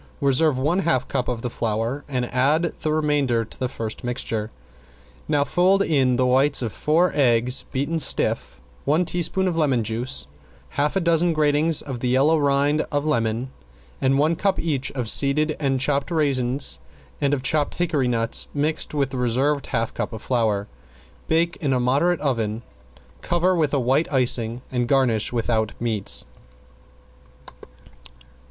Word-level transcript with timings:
Reserve 0.19 0.57
one 0.57 0.79
half 0.79 1.07
cup 1.07 1.27
of 1.27 1.43
the 1.43 1.49
flour 1.51 2.03
and 2.07 2.25
add 2.33 2.73
the 2.81 2.91
remainder 2.91 3.45
to 3.45 3.59
the 3.59 3.69
first 3.69 4.03
mixture. 4.03 4.49
Now 5.27 5.43
fold 5.43 5.83
in 5.83 6.15
the 6.15 6.25
whites 6.25 6.63
of 6.63 6.73
four 6.73 7.11
eggs 7.13 7.65
beaten 7.71 7.99
stiff, 7.99 8.59
one 8.83 9.05
teaspoon 9.05 9.47
of 9.47 9.55
lemon 9.57 9.83
juice, 9.83 10.27
half 10.69 10.95
a 10.95 10.99
dozen 10.99 11.33
gratings 11.33 11.83
of 11.83 11.99
the 11.99 12.07
yellow 12.09 12.39
rind 12.39 12.81
of 12.91 13.05
lemon 13.05 13.51
and 14.01 14.17
one 14.17 14.35
cup 14.35 14.57
each 14.57 14.91
of 14.93 15.07
seeded 15.07 15.55
and 15.59 15.79
chopped 15.79 16.09
raisins 16.09 16.79
and 17.21 17.31
of 17.31 17.43
chopped 17.43 17.75
hickory 17.75 18.07
nuts 18.07 18.47
mixed 18.55 18.95
with 18.95 19.11
the 19.11 19.17
reserved 19.17 19.67
half 19.67 19.93
cup 19.93 20.13
of 20.13 20.23
flour. 20.23 20.67
Bake 21.27 21.57
in 21.57 21.73
a 21.73 21.79
moderate 21.79 22.19
oven, 22.21 22.63
cover 23.21 23.55
with 23.55 23.71
a 23.71 23.79
white 23.79 24.11
icing 24.11 24.63
and 24.71 24.87
garnish 24.87 25.31
without 25.31 25.73
meats. 25.79 26.25